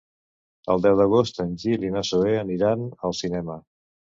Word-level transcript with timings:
El 0.75 0.81
deu 0.85 0.95
d'agost 0.99 1.37
en 1.45 1.53
Gil 1.65 1.85
i 1.87 1.93
na 1.99 2.05
Zoè 2.11 2.33
aniran 2.41 2.89
al 3.07 3.17
cinema. 3.23 3.63